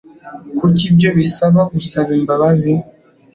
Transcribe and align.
Kuki 0.57 0.83
ibyo 0.91 1.09
bisaba 1.17 1.59
gusaba 1.73 2.11
imbabazi? 2.19 2.71